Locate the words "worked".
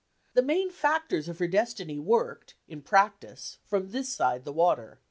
1.99-2.55